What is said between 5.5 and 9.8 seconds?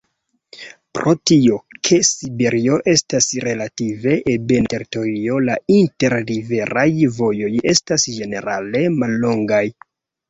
la inter-riveraj vojoj estas ĝenerale mallongaj.